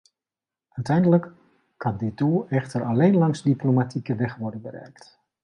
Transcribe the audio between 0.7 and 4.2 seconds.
Uiteindelijk kan dit doel echter alleen langs diplomatieke